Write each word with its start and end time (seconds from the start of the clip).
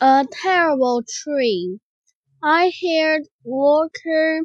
A 0.00 0.26
trouble 0.32 1.02
tree. 1.08 1.80
I 2.42 2.72
hired 2.82 3.28
worker 3.44 4.42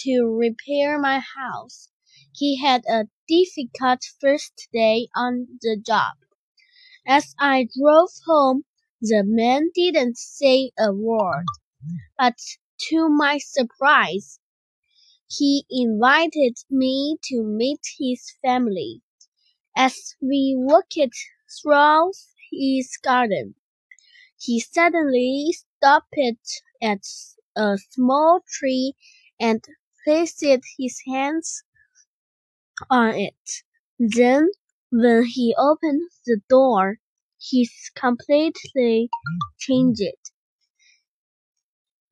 to 0.00 0.22
repair 0.26 0.98
my 1.00 1.20
house. 1.20 1.90
He 2.34 2.58
had 2.58 2.84
a 2.86 3.08
difficult 3.28 4.04
first 4.20 4.68
day 4.72 5.08
on 5.16 5.58
the 5.62 5.76
job. 5.84 6.16
As 7.06 7.34
I 7.38 7.68
drove 7.78 8.10
home, 8.26 8.64
the 9.00 9.24
man 9.24 9.70
didn't 9.74 10.18
say 10.18 10.72
a 10.78 10.92
word, 10.92 11.46
but 12.18 12.38
to 12.90 13.08
my 13.08 13.38
surprise, 13.38 14.40
he 15.28 15.66
invited 15.70 16.58
me 16.70 17.18
to 17.24 17.42
meet 17.42 17.82
his 17.98 18.32
family. 18.42 19.02
As 19.76 20.16
we 20.22 20.54
walked 20.56 20.98
through 21.62 22.12
his 22.52 22.96
garden, 22.98 23.56
he 24.40 24.60
suddenly 24.60 25.52
stopped 25.52 26.14
at 26.82 27.06
a 27.56 27.78
small 27.90 28.40
tree 28.48 28.94
and 29.40 29.64
placed 30.04 30.42
his 30.78 31.02
hands 31.06 31.62
on 32.90 33.14
it. 33.14 33.64
Then, 33.98 34.48
when 34.92 35.24
he 35.24 35.54
opened 35.58 36.08
the 36.26 36.40
door, 36.48 36.98
he 37.38 37.68
completely 37.96 39.08
changed. 39.58 40.02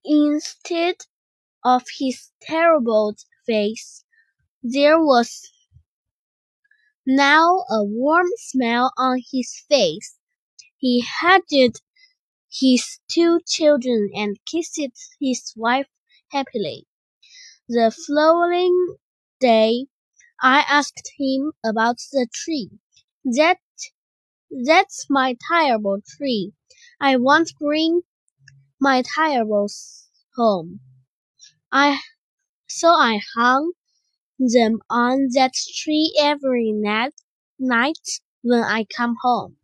Instead 0.04 0.96
of 1.64 1.84
his 1.98 2.32
terrible 2.42 3.16
face, 3.46 4.04
there 4.62 4.98
was 4.98 5.50
now 7.08 7.64
a 7.68 7.82
warm 7.82 8.28
smile 8.36 8.92
on 8.96 9.20
his 9.32 9.64
face. 9.68 10.16
He 10.78 11.04
hugged 11.20 11.80
his 12.52 13.00
two 13.08 13.40
children 13.46 14.10
and 14.14 14.38
kissed 14.46 14.80
his 15.20 15.54
wife 15.56 15.88
happily. 16.30 16.86
The 17.68 17.90
following 18.06 18.96
day, 19.40 19.86
I 20.42 20.64
asked 20.68 21.12
him 21.18 21.52
about 21.64 21.98
the 22.12 22.28
tree. 22.32 22.70
That, 23.24 23.58
that's 24.64 25.06
my 25.08 25.36
trouble 25.48 26.00
tree. 26.06 26.52
I 27.00 27.16
won't 27.16 27.52
bring 27.58 28.02
my 28.80 29.02
terribles 29.16 30.08
home. 30.36 30.80
I, 31.72 32.00
so 32.68 32.90
I 32.90 33.20
hung 33.36 33.72
them 34.38 34.80
on 34.90 35.28
that 35.34 35.54
tree 35.76 36.16
every 36.20 36.72
night, 36.72 37.14
night 37.58 37.98
when 38.42 38.62
I 38.64 38.84
come 38.84 39.16
home. 39.22 39.58